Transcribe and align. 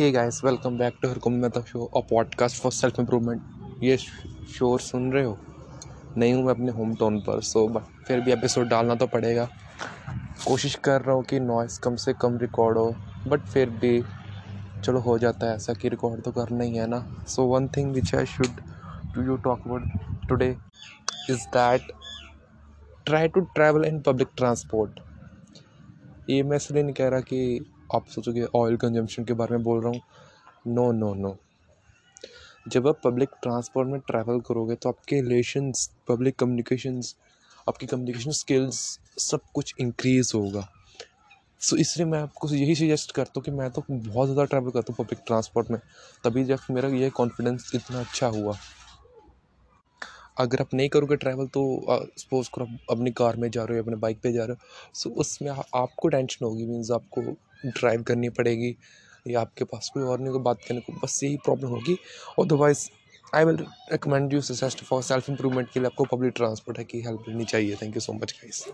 Hey 0.00 0.10
guys 0.12 0.40
welcome 0.44 0.76
back 0.78 0.98
to 1.02 1.08
her 1.08 1.28
Mehta 1.30 1.60
show 1.60 1.84
a 1.84 2.00
podcast 2.00 2.62
for 2.62 2.72
self 2.72 2.98
improvement 3.00 3.42
ये 3.82 3.96
शोर 3.96 4.80
सुन 4.80 5.12
रहे 5.12 5.22
हो? 5.24 5.38
नहीं 6.16 6.34
हूँ 6.34 6.42
मैं 6.44 6.50
अपने 6.50 6.72
होम 6.72 6.94
टाउन 6.94 7.18
पर 7.20 7.40
सो 7.40 7.66
बट 7.68 7.82
फिर 8.06 8.20
भी 8.20 8.32
एपिसोड 8.32 8.68
डालना 8.68 8.94
तो 8.94 9.06
पड़ेगा। 9.06 9.48
कोशिश 10.46 10.74
कर 10.74 11.02
रहा 11.02 11.16
हूँ 11.16 11.24
कि 11.24 11.40
नॉइस 11.40 11.78
कम 11.78 11.96
से 11.96 12.12
कम 12.12 12.36
रिकॉर्ड 12.38 12.78
हो 12.78 12.94
बट 13.28 13.40
फिर 13.40 13.70
भी 13.70 14.02
चलो 14.84 15.00
हो 15.00 15.18
जाता 15.18 15.46
है 15.46 15.56
ऐसा 15.56 15.72
कि 15.72 15.88
रिकॉर्ड 15.88 16.22
तो 16.22 16.32
करना 16.32 16.64
ही 16.64 16.76
है 16.76 16.86
ना। 16.86 17.24
So 17.28 17.44
one 17.44 17.68
thing 17.68 17.92
which 17.92 18.14
I 18.14 18.26
should 18.26 18.60
to 19.14 19.22
you 19.22 19.36
talk 19.36 19.66
about 19.66 20.28
today 20.28 20.56
is 21.30 21.46
that 21.56 21.90
try 23.06 23.28
to 23.28 23.40
travel 23.40 23.84
in 23.84 24.00
public 24.00 24.28
transport 24.36 25.00
ये 26.30 26.42
मैं 26.42 26.56
इसलिए 26.56 26.82
नहीं 26.82 26.94
कह 26.94 27.08
रहा 27.08 27.20
कि 27.20 27.60
आप 27.94 28.06
सोचोगे 28.06 28.46
ऑयल 28.56 28.76
कंजम्पशन 28.76 29.24
के 29.24 29.32
बारे 29.32 29.56
में 29.56 29.64
बोल 29.64 29.80
रहा 29.82 29.92
हूँ। 29.92 30.00
नो 30.66 30.90
नो 30.92 31.12
नो 31.14 31.36
जब 32.68 32.86
आप 32.88 33.00
पब्लिक 33.04 33.28
ट्रांसपोर्ट 33.42 33.88
में 33.88 34.00
ट्रैवल 34.00 34.40
करोगे 34.48 34.74
तो 34.74 34.88
आपके 34.88 35.20
रिलेशंस 35.20 35.88
पब्लिक 36.08 36.36
कम्युनिकेशंस 36.38 37.14
आपकी 37.68 37.86
कम्युनिकेशन 37.86 38.30
स्किल्स 38.32 38.78
सब 39.20 39.40
कुछ 39.54 39.74
इंक्रीज़ 39.80 40.32
होगा। 40.36 40.68
सो 41.60 41.74
so, 41.74 41.80
इसलिए 41.80 42.06
मैं 42.06 42.18
आपको 42.18 42.48
यही 42.48 42.74
सजेस्ट 42.74 43.12
करता 43.12 43.32
हूँ 43.36 43.42
कि 43.44 43.50
मैं 43.50 43.70
तो 43.70 43.84
बहुत 43.88 44.28
ज़्यादा 44.28 44.44
ट्रैवल 44.44 44.70
करता 44.70 44.92
हूँ 44.92 45.04
पब्लिक 45.04 45.22
ट्रांसपोर्ट 45.26 45.70
में। 45.70 45.78
तभी 46.24 46.44
जब 46.44 46.58
मेरा 46.70 46.88
ये 46.88 47.10
कॉन्फिडेंस 47.10 47.70
इतना 47.74 48.00
अच्छा 48.00 48.26
हुआ। 48.28 48.54
अगर 50.40 50.60
आप 50.60 50.74
नहीं 50.74 50.88
करोगे 50.88 51.16
ट्रैवल 51.16 51.46
तो 51.46 51.62
सपोज़ 51.90 52.48
करो 52.54 52.64
आप 52.64 52.78
अपनी 52.90 53.10
कार 53.12 53.36
में 53.36 53.50
जा 53.50 53.62
रहे 53.62 53.70
हो 53.70 53.76
या 53.76 53.82
अपने 53.82 53.96
बाइक 53.96 54.20
पे 54.22 54.32
जा 54.32 54.44
रहे 54.44 54.52
हो 54.52 54.92
सो 54.94 55.08
so, 55.08 55.16
उसमें 55.16 55.50
आपको 55.50 56.08
टेंशन 56.08 56.44
होगी 56.44 56.66
मीन्स 56.66 56.90
आपको 56.90 57.22
ड्राइव 57.66 58.02
करनी 58.02 58.28
पड़ेगी 58.28 58.76
या 59.26 59.40
आपके 59.40 59.64
पास 59.64 59.90
कोई 59.94 60.02
और 60.02 60.20
नहीं 60.20 60.32
को 60.32 60.40
बात 60.40 60.58
करने 60.68 60.80
को, 60.80 60.92
बस 60.92 61.20
यही 61.24 61.36
प्रॉब्लम 61.36 61.68
होगी। 61.68 61.96
Otherwise 62.40 62.88
I 63.34 63.44
will 63.44 63.56
recommend 63.92 64.32
you 64.32 64.40
suggest 64.42 64.84
for 64.84 65.02
self 65.02 65.28
improvement 65.30 65.68
के 65.72 65.80
लिए 65.80 65.86
आपको 65.86 66.04
पब्लिक 66.16 66.32
ट्रांसपोर्ट 66.36 66.78
है 66.78 66.84
की 66.84 67.00
हेल्प 67.00 67.24
लेनी 67.28 67.44
चाहिए। 67.44 67.76
Thank 67.82 67.94
you 67.96 68.00
so 68.00 68.12
much 68.12 68.32
guys 68.32 68.64